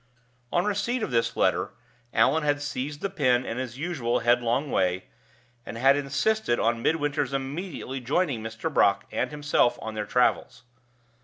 [0.51, 1.75] On receipt of this letter,
[2.11, 5.05] Allan had seized the pen in his usual headlong way,
[5.63, 8.73] and had insisted on Midwinter's immediately joining Mr.
[8.73, 10.63] Brock and himself on their travels.